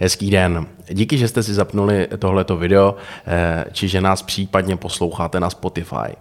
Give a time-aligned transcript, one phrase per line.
[0.00, 0.66] Hezký den.
[0.90, 6.16] Díky, že jste si zapnuli tohleto video, eh, či že nás případně posloucháte na Spotify.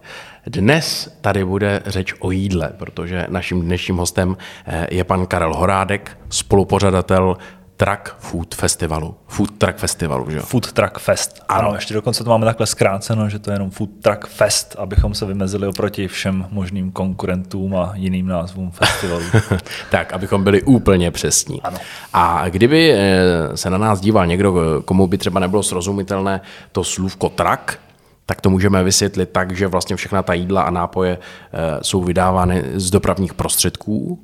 [0.48, 6.18] Dnes tady bude řeč o jídle, protože naším dnešním hostem eh, je pan Karel Horádek,
[6.30, 7.38] spolupořadatel
[7.78, 9.16] Truck Food Festivalu.
[9.28, 10.44] Food Truck Festivalu, že jo?
[10.44, 11.42] Food Truck Fest.
[11.50, 11.60] Ano.
[11.60, 15.14] ano, ještě dokonce to máme takhle zkráceno, že to je jenom Food Truck Fest, abychom
[15.14, 19.24] se vymezili oproti všem možným konkurentům a jiným názvům festivalů.
[19.92, 21.62] tak, abychom byli úplně přesní.
[21.62, 21.78] Ano.
[22.14, 27.30] A kdyby eh, se na nás díval někdo, komu by třeba nebylo srozumitelné to slůvko
[27.30, 27.80] truck,
[28.26, 32.64] tak to můžeme vysvětlit tak, že vlastně všechna ta jídla a nápoje eh, jsou vydávány
[32.74, 34.20] z dopravních prostředků,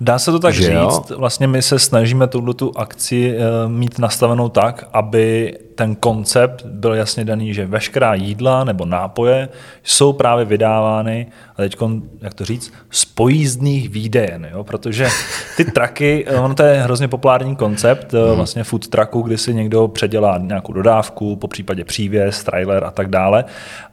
[0.00, 0.72] Dá se to tak že říct.
[0.72, 1.02] Jo?
[1.16, 7.24] Vlastně my se snažíme tu akci eh, mít nastavenou tak, aby ten koncept byl jasně
[7.24, 9.48] daný, že veškerá jídla nebo nápoje
[9.82, 11.76] jsou právě vydávány, a teď,
[12.20, 14.64] jak to říct, z pojízdných výdejen, jo?
[14.64, 15.08] protože
[15.56, 18.36] ty traky, eh, ono to je hrozně populární koncept, mm.
[18.36, 23.08] vlastně food trucku, kdy si někdo předělá nějakou dodávku, po případě přívěs, trailer a tak
[23.08, 23.44] dále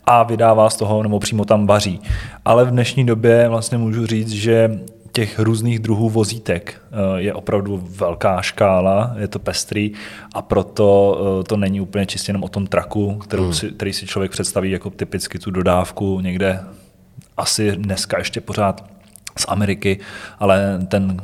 [0.05, 2.01] a vydává z toho nebo přímo tam vaří.
[2.45, 4.79] Ale v dnešní době vlastně můžu říct, že
[5.19, 9.91] těch různých druhů vozítek eh, je opravdu velká škála, je to pestrý
[10.33, 13.53] a proto eh, to není úplně čistě jenom o tom traku, kterou hmm.
[13.53, 16.59] si, který si člověk představí jako typicky tu dodávku někde
[17.37, 18.85] asi dneska ještě pořád
[19.37, 19.99] z Ameriky,
[20.39, 21.21] ale ten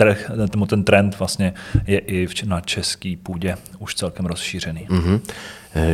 [0.00, 0.30] trh,
[0.66, 1.52] ten trend vlastně
[1.86, 4.86] je i na české půdě už celkem rozšířený.
[4.90, 5.20] Mm-hmm.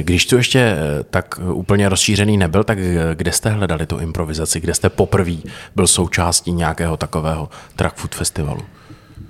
[0.00, 4.60] Když to ještě eh, tak úplně rozšířený nebyl, tak eh, kde jste hledali tu improvizaci?
[4.60, 5.36] Kde jste poprvé
[5.77, 8.62] byl součástí nějakého takového Truck Food Festivalu?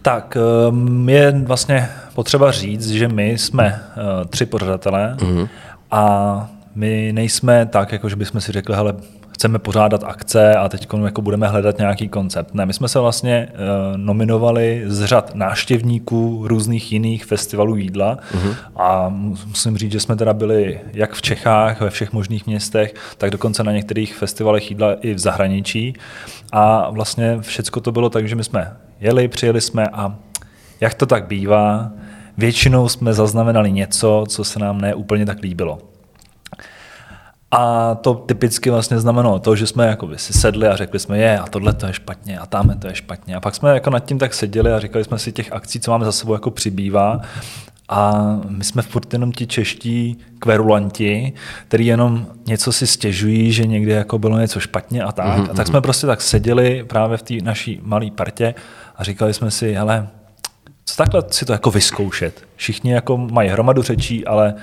[0.03, 3.81] Tak ehm, je vlastně potřeba říct, že my jsme
[4.29, 5.49] tři pořadatelé mm-hmm.
[5.91, 8.95] a my nejsme tak, jako že bychom si řekli, hele,
[9.37, 12.55] chceme pořádat akce a teď jako budeme hledat nějaký koncept.
[12.55, 18.55] Ne, my jsme se vlastně uh, nominovali z řad náštěvníků různých jiných festivalů jídla uh-huh.
[18.77, 19.09] a
[19.47, 23.65] musím říct, že jsme teda byli jak v Čechách, ve všech možných městech, tak dokonce
[23.65, 25.95] na některých festivalech jídla i v zahraničí.
[26.53, 30.15] A vlastně všecko to bylo tak, že my jsme jeli, přijeli jsme a
[30.81, 31.91] jak to tak bývá,
[32.39, 35.79] většinou jsme zaznamenali něco, co se nám ne úplně tak líbilo.
[37.51, 41.39] A to typicky vlastně znamenalo to, že jsme jako si sedli a řekli jsme, je,
[41.39, 43.37] a tohle to je špatně, a tamhle to je špatně.
[43.37, 45.91] A pak jsme jako nad tím tak seděli a říkali jsme si, těch akcí, co
[45.91, 47.21] máme za sebou, jako přibývá.
[47.89, 51.33] A my jsme furt jenom ti čeští kverulanti,
[51.69, 55.27] který jenom něco si stěžují, že někdy jako bylo něco špatně a tak.
[55.27, 55.51] Mm-hmm.
[55.51, 58.55] A tak jsme prostě tak seděli právě v té naší malé partě
[58.97, 60.09] a říkali jsme si, hele,
[60.85, 62.45] co takhle si to jako vyzkoušet.
[62.57, 64.55] Všichni jako mají hromadu řečí, ale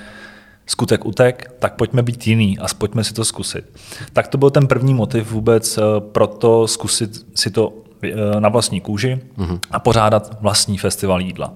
[0.66, 3.64] skutek utek, tak pojďme být jiný a pojďme si to zkusit.
[4.12, 8.48] Tak to byl ten první motiv vůbec eh, pro to zkusit si to eh, na
[8.48, 9.58] vlastní kůži mm-hmm.
[9.70, 11.52] a pořádat vlastní festival jídla.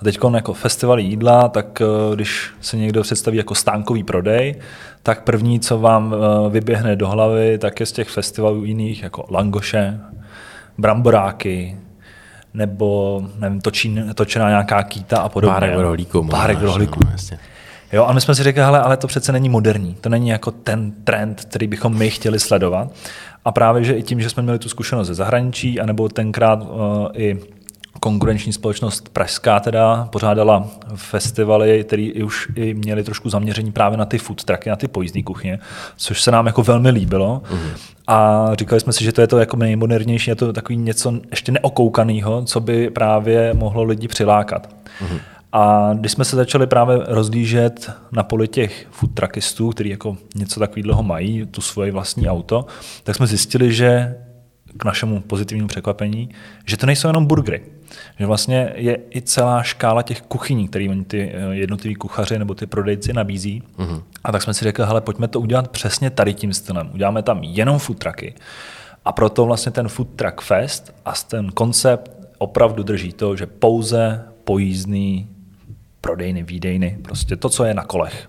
[0.00, 4.54] A teď jako festival jídla, tak eh, když se někdo představí jako stánkový prodej,
[5.02, 6.14] tak první, co vám
[6.50, 10.00] vyběhne do hlavy, tak je z těch festivalů jiných jako langoše,
[10.78, 11.76] bramboráky,
[12.54, 15.54] nebo nevím, točí, točená nějaká kýta a podobně.
[15.54, 16.28] Párek rohlíků.
[16.28, 17.00] Párek rohlíků.
[17.04, 17.38] No,
[17.92, 20.50] Jo, a my jsme si řekli, hele, ale to přece není moderní, to není jako
[20.50, 22.92] ten trend, který bychom my chtěli sledovat.
[23.44, 26.68] A právě, že i tím, že jsme měli tu zkušenost ze zahraničí, anebo tenkrát uh,
[27.12, 27.38] i
[28.00, 34.18] konkurenční společnost Pražská teda pořádala festivaly, které už i měly trošku zaměření právě na ty
[34.18, 35.58] food trucky, na ty pojízdní kuchyně,
[35.96, 37.42] což se nám jako velmi líbilo.
[37.44, 37.70] Mm-hmm.
[38.06, 41.52] A říkali jsme si, že to je to jako nejmodernější, je to takový něco ještě
[41.52, 44.68] neokoukaného, co by právě mohlo lidi přilákat.
[44.68, 45.20] Mm-hmm.
[45.52, 50.60] A když jsme se začali právě rozlížet na poli těch food truckistů, kteří jako něco
[50.60, 52.66] takového mají, tu svoje vlastní auto,
[53.04, 54.16] tak jsme zjistili, že
[54.76, 56.28] k našemu pozitivnímu překvapení,
[56.66, 57.62] že to nejsou jenom burgery.
[58.18, 62.54] Že vlastně je i celá škála těch kuchyní, které oni ty eh, jednotliví kuchaři nebo
[62.54, 63.62] ty prodejci nabízí.
[63.78, 64.02] Uh-huh.
[64.24, 66.90] A tak jsme si řekli, hele, pojďme to udělat přesně tady tím stylem.
[66.94, 68.34] Uděláme tam jenom food trucky.
[69.04, 74.24] A proto vlastně ten Food Truck Fest a ten koncept opravdu drží to, že pouze
[74.44, 75.28] pojízdný
[76.02, 78.28] prodejny, výdejny, prostě to, co je na kolech.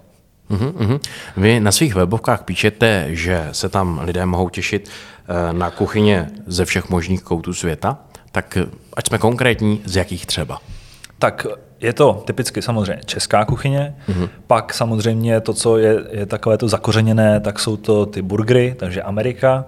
[0.49, 0.99] Uhum,
[1.37, 6.65] Vy na svých webovkách píšete, že se tam lidé mohou těšit eh, na kuchyně ze
[6.65, 7.97] všech možných koutů světa,
[8.31, 10.59] tak eh, ať jsme konkrétní, z jakých třeba?
[11.19, 11.45] Tak
[11.79, 14.29] je to typicky samozřejmě česká kuchyně, mm-hmm.
[14.47, 19.01] pak samozřejmě to, co je, je takové to zakořeněné, tak jsou to ty burgery, takže
[19.01, 19.65] Amerika,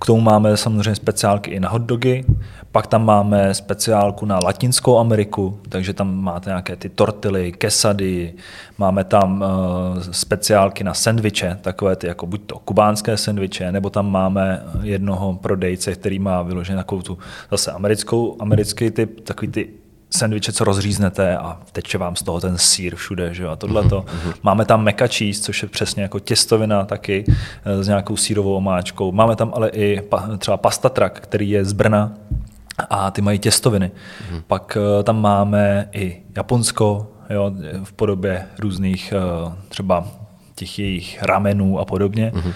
[0.00, 2.24] K tomu máme samozřejmě speciálky i na hotdogy,
[2.72, 8.34] pak tam máme speciálku na Latinskou Ameriku, takže tam máte nějaké ty tortily, kesady,
[8.78, 14.10] máme tam uh, speciálky na sendviče, takové ty jako buď to kubánské sendviče, nebo tam
[14.10, 17.18] máme jednoho prodejce, který má vyloženě takovou tu
[17.50, 19.68] zase americkou, americký typ, takový ty
[20.10, 24.00] sendviče, co rozříznete a teče vám z toho ten sír všude, že jo, a tohleto.
[24.00, 24.34] Mm-hmm.
[24.42, 29.12] Máme tam mac cheese, což je přesně jako těstovina taky eh, s nějakou sírovou omáčkou.
[29.12, 30.02] Máme tam ale i
[30.38, 32.12] třeba pasta truck, který je z Brna,
[32.90, 33.90] a ty mají těstoviny.
[33.90, 34.42] Mm-hmm.
[34.46, 37.52] Pak uh, tam máme i Japonsko, jo,
[37.84, 39.14] v podobě různých
[39.46, 40.08] uh, třeba
[40.54, 42.32] těch jejich ramenů a podobně.
[42.34, 42.52] Mm-hmm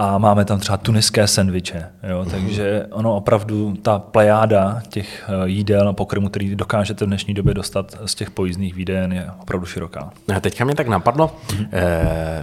[0.00, 1.86] a máme tam třeba tuniské sendviče.
[2.10, 2.24] Jo?
[2.24, 2.30] Mm.
[2.30, 7.54] Takže ono opravdu, ta plejáda těch eh, jídel a pokrmů, který dokážete v dnešní době
[7.54, 10.10] dostat z těch pojízdných výden, je opravdu široká.
[10.36, 11.66] A teďka mě tak napadlo, mm.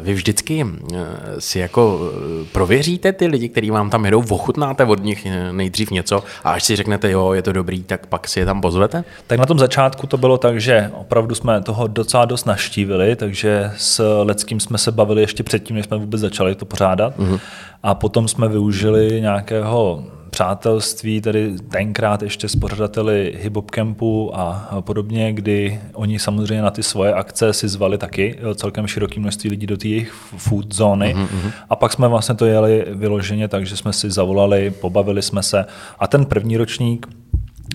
[0.02, 0.98] vy vždycky eh,
[1.40, 2.12] si jako
[2.52, 6.76] prověříte ty lidi, kteří vám tam jedou, ochutnáte od nich nejdřív něco a až si
[6.76, 9.04] řeknete, jo, je to dobrý, tak pak si je tam pozvete?
[9.28, 13.72] Tak na tom začátku to bylo tak, že opravdu jsme toho docela dost naštívili, takže
[13.78, 17.20] s Leckým jsme se bavili ještě předtím, než jsme vůbec začali to pořádat.
[17.20, 17.40] Mm.
[17.84, 20.04] A potom jsme využili nějakého
[20.36, 26.84] přátelství, tedy tenkrát ještě s pořadateli Hip Campu a podobně, kdy oni samozřejmě na ty
[26.84, 31.16] svoje akce si zvali taky celkem široký množství lidí do té jejich food zóny.
[31.16, 31.52] Mm-hmm.
[31.70, 35.66] A pak jsme vlastně to jeli vyloženě, takže jsme si zavolali, pobavili jsme se.
[36.00, 37.08] A ten první ročník,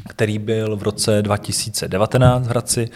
[0.09, 2.89] který byl v roce 2019 v Hradci,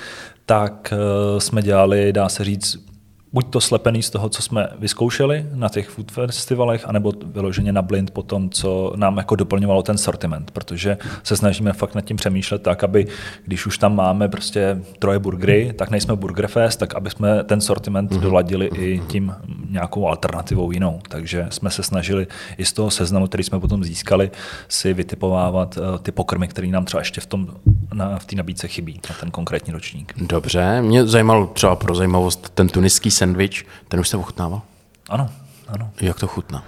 [0.47, 2.94] tak eh, jsme dělali, dá se říct,
[3.35, 7.83] buď to slepený z toho, co jsme vyzkoušeli na těch food festivalech, anebo vyloženě na
[7.83, 12.17] blind po tom, co nám jako doplňovalo ten sortiment, protože se snažíme fakt nad tím
[12.17, 13.07] přemýšlet tak, aby
[13.47, 17.61] když už tam máme prostě troje burgery, tak nejsme Burger Fest, tak aby jsme ten
[17.61, 18.21] sortiment mm-hmm.
[18.21, 19.35] doladili i tím
[19.71, 21.01] nějakou alternativou jinou.
[21.09, 22.27] Takže jsme se snažili
[22.59, 24.31] i z toho seznamu, který jsme potom získali,
[24.69, 27.49] si vytipovávat eh, ty pokrmy, které nám třeba ještě v tom
[27.95, 30.13] na, v té nabídce chybí na ten konkrétní ročník.
[30.17, 34.62] Dobře, mě zajímal třeba pro zajímavost ten tuniský sendvič, ten už se ochutnával?
[35.09, 35.31] Ano,
[35.69, 35.91] ano.
[36.00, 36.65] Jak to chutná?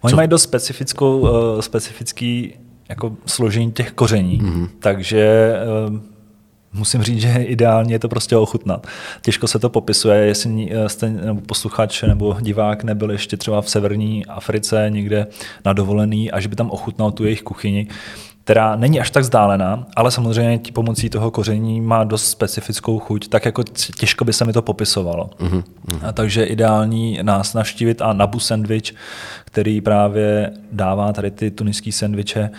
[0.00, 0.16] Oni Co?
[0.16, 2.54] mají dost specifickou, uh, specifický
[2.88, 4.68] jako složení těch koření, mm-hmm.
[4.80, 5.52] takže
[5.88, 5.98] uh,
[6.72, 8.86] musím říct, že ideálně je to prostě ochutnat.
[9.22, 13.70] Těžko se to popisuje, jestli eh, jste nebo posluchač nebo divák nebyl ještě třeba v
[13.70, 15.26] severní Africe někde
[15.64, 17.86] na dovolený a že by tam ochutnal tu jejich kuchyni,
[18.48, 23.44] která není až tak vzdálená, ale samozřejmě pomocí toho koření má dost specifickou chuť, tak
[23.44, 23.62] jako
[24.00, 25.30] těžko by se mi to popisovalo.
[25.40, 25.62] Mm-hmm.
[26.02, 28.94] A takže ideální nás navštívit a Nabu sandwich,
[29.44, 32.50] který právě dává tady ty tuniský sandviče,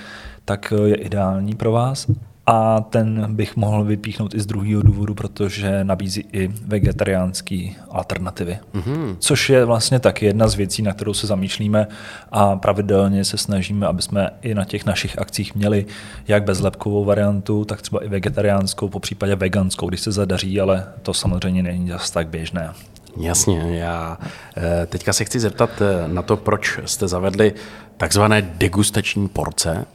[0.46, 2.08] tak je ideální pro vás.
[2.52, 8.60] A ten bych mohl vypíchnout i z druhého důvodu, protože nabízí i vegetariánské alternativy.
[8.74, 9.16] Mm-hmm.
[9.20, 11.88] Což je vlastně taky jedna z věcí, na kterou se zamýšlíme
[12.32, 15.86] a pravidelně se snažíme, aby jsme i na těch našich akcích měli
[16.28, 21.14] jak bezlepkovou variantu, tak třeba i vegetariánskou, po případě veganskou, když se zadaří, ale to
[21.14, 22.70] samozřejmě není zase tak běžné.
[23.18, 24.18] Jasně, já
[24.58, 27.54] eh, teďka se chci zeptat eh, na to, proč jste zavedli
[27.98, 29.86] takzvané degustační porce.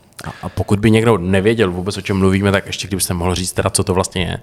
[0.42, 3.70] A pokud by někdo nevěděl vůbec, o čem mluvíme, tak ještě kdybyste mohl říct teda,
[3.70, 4.38] co to vlastně je.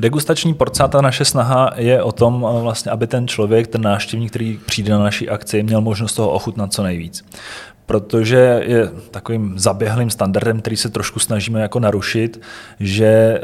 [0.00, 4.30] Degustační porca, ta naše snaha je o tom, eh, vlastně, aby ten člověk, ten návštěvník,
[4.30, 7.24] který přijde na naší akci, měl možnost toho ochutnat co nejvíc
[7.86, 12.40] protože je takovým zaběhlým standardem, který se trošku snažíme jako narušit,
[12.80, 13.40] že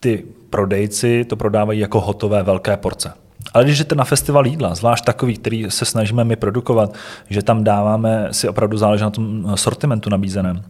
[0.00, 3.12] ty prodejci to prodávají jako hotové velké porce.
[3.54, 6.94] Ale když jdete na festival jídla, zvlášť takový, který se snažíme my produkovat,
[7.30, 10.62] že tam dáváme, si opravdu záleží na tom sortimentu nabízeném,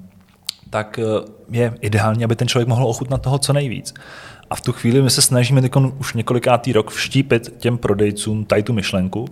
[0.72, 1.04] tak eh,
[1.50, 3.94] je ideální, aby ten člověk mohl ochutnat toho co nejvíc.
[4.50, 5.62] A v tu chvíli my se snažíme
[5.98, 9.28] už několikátý rok vštípit těm prodejcům tady tu myšlenku,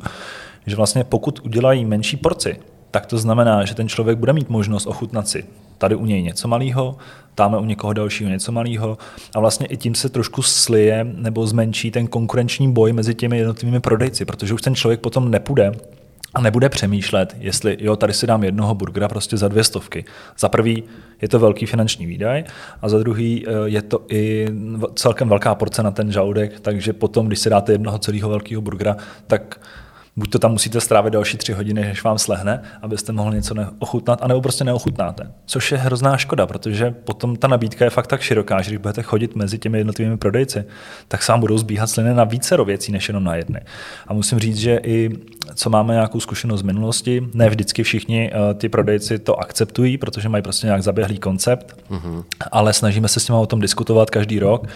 [0.66, 2.56] že vlastně pokud udělají menší porci,
[2.90, 5.44] tak to znamená, že ten člověk bude mít možnost ochutnat si
[5.78, 6.96] tady u něj něco malého,
[7.34, 8.98] tamhle u někoho dalšího něco malého
[9.34, 13.80] a vlastně i tím se trošku slije nebo zmenší ten konkurenční boj mezi těmi jednotlivými
[13.80, 15.72] prodejci, protože už ten člověk potom nepůjde
[16.34, 20.04] a nebude přemýšlet, jestli jo, tady si dám jednoho burgera prostě za dvě stovky.
[20.38, 20.84] Za prvý
[21.22, 22.44] je to velký finanční výdaj
[22.82, 24.48] a za druhý eh, je to i
[24.94, 28.96] celkem velká porce na ten žaludek, takže potom, když si dáte jednoho celého velkého burgera,
[29.26, 29.60] tak
[30.20, 34.22] buď to tam musíte strávit další tři hodiny, než vám slehne, abyste mohli něco ochutnat,
[34.22, 35.32] anebo prostě neochutnáte.
[35.46, 39.02] Což je hrozná škoda, protože potom ta nabídka je fakt tak široká, že když budete
[39.02, 40.64] chodit mezi těmi jednotlivými prodejci,
[41.08, 43.60] tak se vám budou zbíhat sliny na více věcí, než jenom na jedny.
[44.06, 45.10] A musím říct, že i
[45.54, 50.28] co máme nějakou zkušenost z minulosti, ne vždycky všichni uh, ty prodejci to akceptují, protože
[50.28, 52.24] mají prostě nějak zaběhlý koncept, mm-hmm.
[52.52, 54.66] ale snažíme se s nimi o tom diskutovat každý rok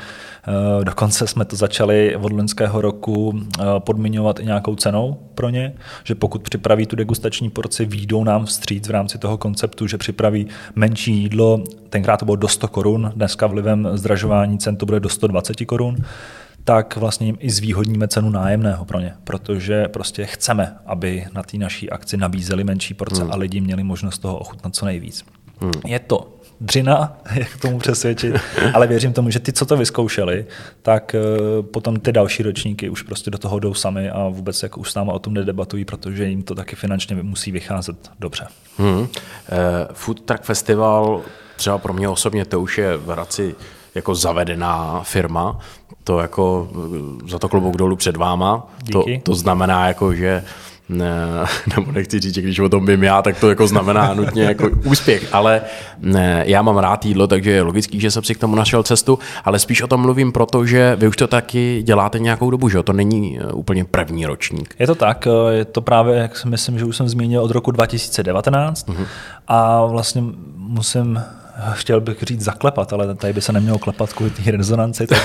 [0.49, 5.75] Eh, dokonce jsme to začali od loňského roku eh, podmiňovat i nějakou cenou pro ně,
[6.05, 10.47] že pokud připraví tu degustační porci, výjdou nám vstříc v rámci toho konceptu, že připraví
[10.75, 15.09] menší jídlo, tenkrát to bylo do 100 korun, dneska vlivem zdražování cen to bude do
[15.09, 15.97] 120 korun,
[16.65, 21.59] tak vlastně jim i zvýhodníme cenu nájemného pro ně, protože prostě chceme, aby na té
[21.59, 23.33] naší akci nabízeli menší porce hmm.
[23.33, 25.25] a lidi měli možnost toho ochutnat co nejvíc.
[25.61, 25.73] Hmm.
[25.87, 26.29] Je to
[26.61, 28.35] dřina, jak tomu přesvědčit,
[28.75, 30.47] ale věřím tomu, že ty, co to vyzkoušeli,
[30.83, 34.81] tak eh, potom ty další ročníky už prostě do toho jdou sami a vůbec jako
[34.81, 38.47] už s náma o tom nedebatují, protože jim to taky finančně musí vycházet dobře.
[38.79, 38.99] Hmm.
[38.99, 39.07] Uh,
[39.93, 41.23] Food Truck Festival
[41.57, 43.55] třeba pro mě osobně to už je v Hradci
[43.95, 45.59] jako zavedená firma,
[46.05, 46.69] to jako
[47.25, 48.67] eh, za to klobouk dolů před váma.
[48.93, 50.45] To, to znamená jako, že
[50.89, 51.17] ne,
[51.77, 54.71] nebo nechci říct, že když o tom vím já, tak to jako znamená nutně jako
[54.85, 55.63] úspěch, ale
[56.01, 59.19] ne, já mám rád jídlo, takže je logický, že jsem si k tomu našel cestu,
[59.45, 62.93] ale spíš o tom mluvím, protože vy už to taky děláte nějakou dobu, že to
[62.93, 64.75] není eh, úplně první ročník.
[64.79, 67.51] Je to tak, eh, je to právě, jak si myslím, že už jsem zmínil, od
[67.51, 68.95] roku 2019 uh-huh.
[68.95, 69.07] Mhm.
[69.49, 70.23] a vlastně
[70.57, 71.23] musím
[71.73, 75.23] chtěl bych říct zaklepat, ale tady by se nemělo klepat kvůli té rezonanci, tak,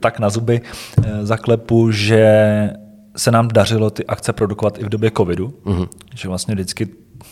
[0.00, 0.60] tak na zuby
[1.04, 2.70] eh, zaklepu, že
[3.16, 5.88] se nám dařilo ty akce produkovat i v době covidu, mm-hmm.
[6.14, 6.88] že vlastně vždycky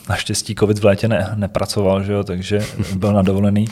[0.08, 2.60] naštěstí covid v létě ne, nepracoval, že jo, takže
[2.96, 3.66] byl na dovolený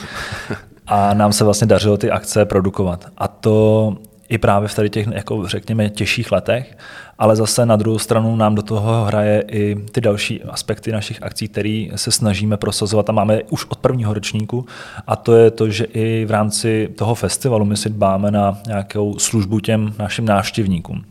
[0.87, 3.07] a nám se vlastně dařilo ty akce produkovat.
[3.19, 3.97] A to
[4.29, 6.79] i právě v tady těch, jako řekněme, těžších letech,
[7.19, 11.49] ale zase na druhou stranu nám do toho hraje i ty další aspekty našich akcí,
[11.49, 14.67] které se snažíme prosazovat a máme už od prvního ročníku
[15.07, 19.19] a to je to, že i v rámci toho festivalu my si dbáme na nějakou
[19.19, 21.05] službu těm našim návštěvníkům.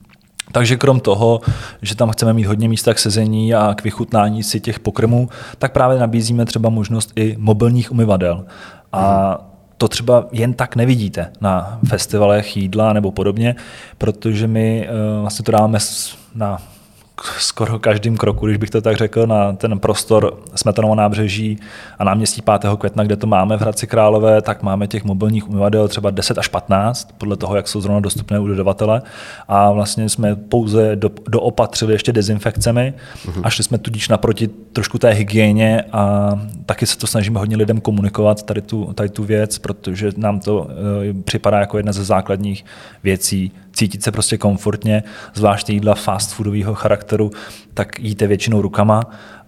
[0.52, 1.42] Takže krom toho,
[1.82, 5.72] že tam chceme mít hodně místa k sezení a k vychutnání si těch pokrmů, tak
[5.74, 8.46] právě nabízíme třeba možnost i mobilních umyvadel.
[8.92, 9.38] A
[9.78, 13.56] to třeba jen tak nevidíte na festivalech jídla nebo podobně,
[13.98, 15.80] protože my uh, vlastně to dáme
[16.36, 16.62] na
[17.24, 21.60] skoro každým kroku, když bych to tak řekl, na ten prostor Smetanovo nábřeží
[22.00, 22.72] a náměstí 5.
[22.78, 26.48] května, kde to máme v Hradci Králové, tak máme těch mobilních umyvadel třeba 10 až
[26.48, 29.02] 15, podle toho, jak jsou zrovna dostupné u dodavatele.
[29.48, 32.94] A vlastně jsme pouze do, doopatřili ještě dezinfekcemi
[33.26, 33.42] uh-huh.
[33.44, 36.32] a šli jsme tudíž naproti trošku té hygieně a
[36.66, 40.58] taky se to snažíme hodně lidem komunikovat, tady tu, tady tu věc, protože nám to
[40.60, 40.68] uh,
[41.24, 42.66] připadá jako jedna ze základních
[43.04, 47.32] věcí, cítit se prostě komfortně, zvláště jídla fast foodového charakteru,
[47.74, 49.02] tak jíte většinou rukama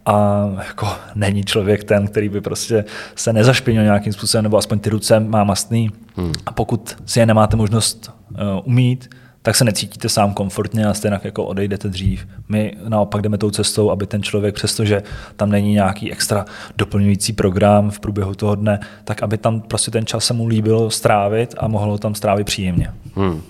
[0.05, 2.85] a jako není člověk ten, který by prostě
[3.15, 5.89] se nezašpinil nějakým způsobem, nebo aspoň ty ruce má mastný.
[6.15, 6.31] Hmm.
[6.45, 9.09] A pokud si je nemáte možnost uh, umít,
[9.41, 12.27] tak se necítíte sám komfortně a stejně jako odejdete dřív.
[12.49, 15.03] My naopak jdeme tou cestou, aby ten člověk, přestože
[15.35, 16.45] tam není nějaký extra
[16.77, 20.91] doplňující program v průběhu toho dne, tak aby tam prostě ten čas se mu líbilo
[20.91, 22.91] strávit a mohlo tam strávit příjemně.
[23.15, 23.41] Hmm.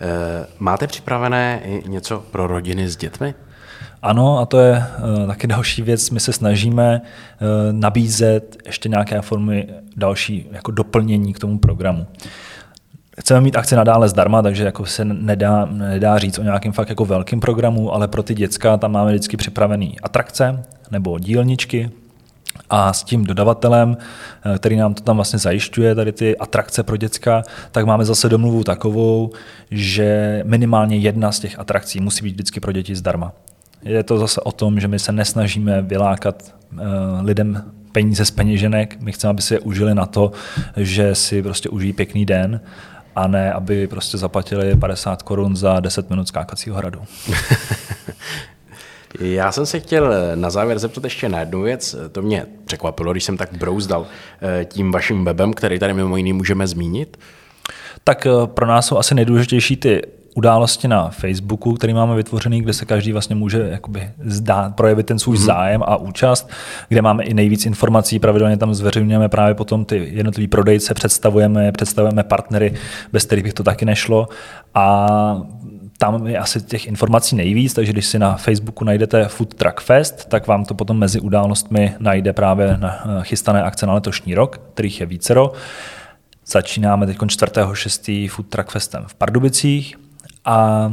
[0.00, 3.34] Eh, máte připravené i něco pro rodiny s dětmi?
[4.02, 4.84] Ano, a to je
[5.18, 6.10] uh, taky další věc.
[6.10, 12.06] My se snažíme uh, nabízet ještě nějaké formy další jako doplnění k tomu programu.
[13.20, 17.04] Chceme mít akci nadále zdarma, takže jako se nedá, nedá říct o nějakém fakt jako
[17.04, 21.90] velkém programu, ale pro ty děcka tam máme vždycky připravené atrakce nebo dílničky,
[22.70, 23.96] a s tím dodavatelem,
[24.44, 28.28] eh, který nám to tam vlastně zajišťuje, tady ty atrakce pro děcka, tak máme zase
[28.28, 29.30] domluvu takovou,
[29.70, 33.32] že minimálně jedna z těch atrakcí musí být vždycky pro děti zdarma.
[33.82, 36.78] Je to zase o tom, že my se nesnažíme vylákat uh,
[37.22, 40.32] lidem peníze z peněženek, my chceme, aby si je užili na to,
[40.76, 42.60] že si prostě užijí pěkný den
[43.16, 47.02] a ne, aby prostě zaplatili 50 korun za 10 minut skákacího hradu.
[49.20, 51.96] Já jsem se chtěl na závěr zeptat ještě na jednu věc.
[52.12, 54.06] To mě překvapilo, když jsem tak brouzdal
[54.42, 57.16] eh, tím vaším webem, který tady mimo jiný můžeme zmínit.
[58.04, 60.02] Tak eh, pro nás jsou asi nejdůležitější ty
[60.34, 65.18] události na Facebooku, který máme vytvořený, kde se každý vlastně může jakoby zdá, projevit ten
[65.18, 65.44] svůj mm-hmm.
[65.44, 66.50] zájem a účast,
[66.88, 72.22] kde máme i nejvíc informací, pravidelně tam zveřejňujeme právě potom ty jednotlivý prodejce, představujeme, představujeme
[72.22, 72.74] partnery,
[73.12, 74.28] bez kterých bych to taky nešlo
[74.74, 75.06] a
[75.98, 80.28] tam je asi těch informací nejvíc, takže když si na Facebooku najdete Food Truck Fest,
[80.28, 84.60] tak vám to potom mezi událostmi najde právě na eh, chystané akce na letošní rok,
[84.74, 85.52] kterých je vícero.
[86.46, 88.28] Začínáme teď 4.6.
[88.30, 89.96] Food Truck Festem v Pardubicích
[90.44, 90.92] a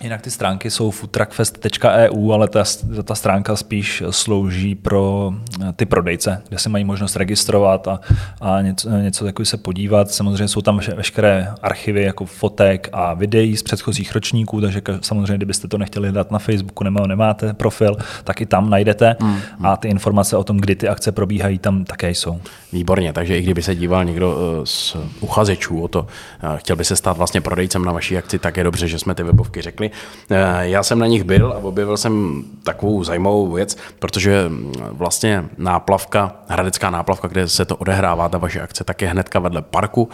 [0.00, 2.64] Jinak ty stránky jsou foodtruckfest.eu, ale ta,
[3.04, 5.32] ta stránka spíš slouží pro
[5.62, 8.00] eh, ty prodejce, kde si mají možnost registrovat a,
[8.40, 10.10] a něco, něco takového se podívat.
[10.10, 15.68] Samozřejmě jsou tam veškeré archivy jako fotek a videí z předchozích ročníků, takže samozřejmě, kdybyste
[15.68, 19.66] to nechtěli dát na Facebooku nebo nemáte profil, tak i tam najdete mm, mm.
[19.66, 22.40] a ty informace o tom, kdy ty akce probíhají, tam také jsou.
[22.72, 26.06] Výborně, takže i kdyby se díval někdo eh, z uchazečů o to,
[26.42, 29.14] eh, chtěl by se stát vlastně prodejcem na vaší akci, tak je dobře, že jsme
[29.14, 29.83] ty webovky řekli.
[30.30, 35.44] Eh, já jsem na nich byl a objevil jsem takovou zajímavou věc, protože mm, vlastně
[35.58, 40.08] náplavka, hradecká náplavka, kde se to odehrává, ta vaše akce, tak je hnedka vedle parku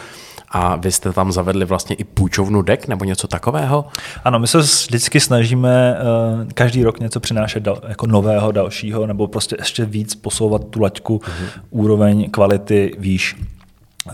[0.50, 3.84] a vy jste tam zavedli vlastně i půjčovnu dek nebo něco takového?
[4.24, 5.96] Ano, my se vždycky snažíme
[6.42, 10.80] uh, každý rok něco přinášet dal, jako nového, dalšího, nebo prostě ještě víc posouvat tu
[10.80, 11.60] laťku, uh-huh.
[11.70, 13.36] úroveň kvality výš.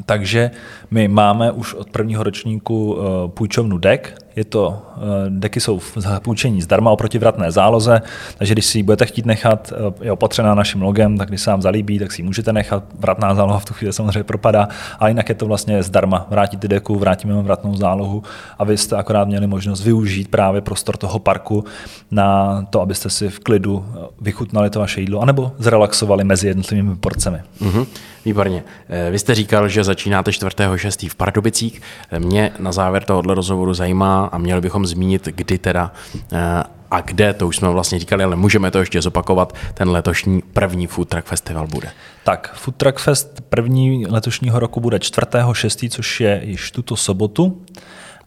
[0.07, 0.51] Takže
[0.91, 5.97] my máme už od prvního ročníku uh, půjčovnu dek, je to, eh, deky jsou v
[6.23, 8.03] půjčení zdarma oproti vratné záloze,
[8.39, 11.51] takže když si ji budete chtít nechat, eh, je opatřená naším logem, tak když se
[11.51, 12.85] vám zalíbí, tak si ji můžete nechat.
[12.99, 16.27] Vratná záloha v tu chvíli samozřejmě propadá, a jinak je to vlastně zdarma.
[16.31, 18.23] Vrátíte deku, vrátíme vám vratnou zálohu
[18.59, 21.65] a vy jste akorát měli možnost využít právě prostor toho parku
[22.11, 26.97] na to, abyste si v klidu eh, vychutnali to vaše jídlo, anebo zrelaxovali mezi jednotlivými
[26.97, 27.39] porcemi.
[27.63, 27.87] Mm-hmm.
[28.25, 28.65] Výborně.
[29.11, 31.11] Vy jste říkal, že začínáte 4.6.
[31.11, 31.83] v Pardubicích.
[32.19, 35.93] Mě na závěr tohohle rozhovoru zajímá, a měli bychom zmínit, kdy teda
[36.33, 40.43] eh, a kde, to už jsme vlastně říkali, ale můžeme to ještě zopakovat, ten letošní
[40.43, 41.89] první Food Truck Festival bude.
[42.25, 47.63] Tak, Food Truck Fest první letošního roku bude 4.6., což je již tuto sobotu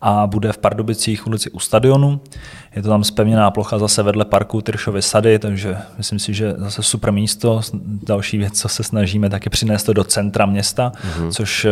[0.01, 2.21] a bude v Pardubicích ulici u stadionu.
[2.75, 6.83] Je to tam spevněná plocha zase vedle parku Tyršovy sady, takže myslím si, že zase
[6.83, 7.61] super místo.
[7.83, 11.31] Další věc, co se snažíme, tak je přinést to do centra města, mm-hmm.
[11.31, 11.69] což eh,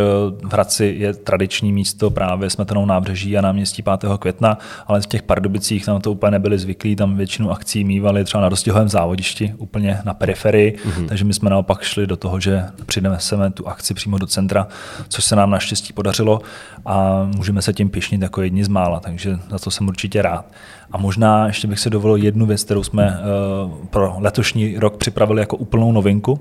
[0.48, 3.94] v Hradci je tradiční místo právě Smetanou nábřeží a náměstí 5.
[4.18, 8.40] května, ale v těch Pardubicích tam to úplně nebyli zvyklí, tam většinu akcí mývali třeba
[8.40, 11.08] na rozdílovém závodišti, úplně na periferii, mm-hmm.
[11.08, 14.68] takže my jsme naopak šli do toho, že přineseme tu akci přímo do centra,
[15.08, 16.40] což se nám naštěstí podařilo
[16.86, 20.44] a můžeme se tím pišnit jako jedni z mála, takže za to jsem určitě rád.
[20.92, 23.18] A možná ještě bych si dovolil jednu věc, kterou jsme
[23.64, 26.40] uh, pro letošní rok připravili jako úplnou novinku.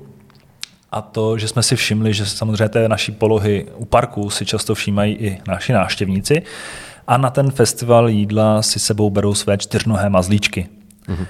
[0.91, 4.75] A to, že jsme si všimli, že samozřejmě té naší polohy u parku si často
[4.75, 6.43] všímají i naši návštěvníci.
[7.07, 10.67] A na ten festival jídla si sebou berou své čtyřnohé mazlíčky.
[11.07, 11.25] Mm-hmm.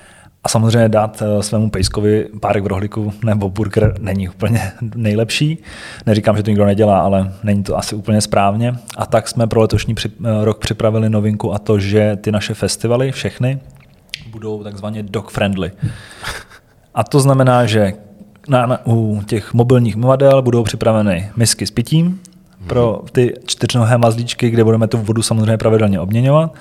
[0.48, 5.58] A samozřejmě dát eh, svému pejskovi párek v rohlíku nebo burger není úplně nejlepší.
[6.06, 8.75] Neříkám, že to nikdo nedělá, ale není to asi úplně správně.
[8.98, 13.12] A tak jsme pro letošní eh, rok připravili novinku a to, že ty naše festivaly,
[13.12, 13.60] všechny,
[14.32, 15.72] budou takzvaně dog friendly.
[16.95, 17.93] A to znamená, že
[18.48, 22.19] na, na, u těch mobilních model budou připraveny misky s pitím
[22.67, 26.54] pro ty čtyřnohé mazlíčky, kde budeme tu vodu samozřejmě pravidelně obměňovat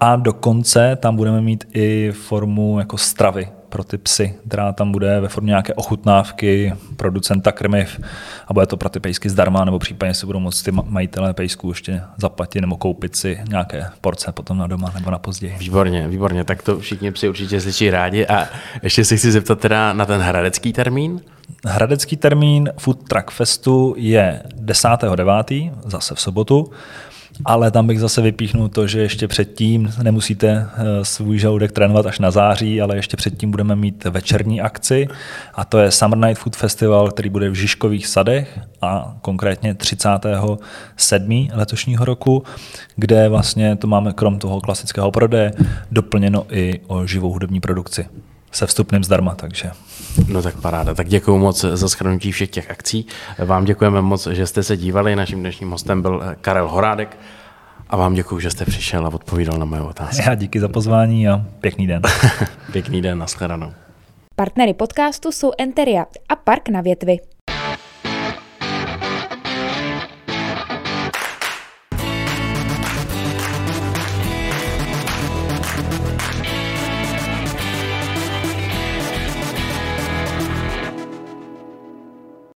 [0.00, 5.20] a dokonce tam budeme mít i formu jako stravy pro ty psy, která tam bude
[5.20, 8.00] ve formě nějaké ochutnávky producenta krmiv
[8.46, 11.68] a bude to pro ty pejsky zdarma, nebo případně si budou moct ty majitelé pejsků
[11.68, 15.56] ještě zaplatit nebo koupit si nějaké porce potom na doma nebo na později.
[15.58, 18.26] Výborně, výborně, tak to všichni psi určitě slyší rádi.
[18.26, 18.48] A
[18.82, 21.20] ještě se chci zeptat teda na ten hradecký termín.
[21.64, 26.70] Hradecký termín Food Truck Festu je 10.9., zase v sobotu.
[27.44, 32.18] Ale tam bych zase vypíchnul to, že ještě předtím nemusíte eh, svůj žaludek trénovat až
[32.18, 35.08] na září, ale ještě předtím budeme mít večerní akci
[35.54, 41.48] a to je Summer Night Food Festival, který bude v Žižkových sadech a konkrétně 37.
[41.52, 42.42] letošního roku,
[42.96, 45.52] kde vlastně to máme krom toho klasického prodeje
[45.90, 48.06] doplněno i o živou hudební produkci
[48.52, 49.70] se vstupným zdarma, takže.
[50.28, 50.94] No tak paráda.
[50.94, 53.06] Tak děkuji moc za schrnutí všech těch akcí.
[53.44, 55.16] Vám děkujeme moc, že jste se dívali.
[55.16, 57.18] Naším dnešním hostem byl Karel Horádek.
[57.90, 60.22] A vám děkuji, že jste přišel a odpovídal na moje otázky.
[60.26, 62.02] Já díky za pozvání a pěkný den.
[62.72, 63.72] pěkný den, nashledanou.
[64.36, 67.18] Partnery podcastu jsou Enteria a Park na větvi.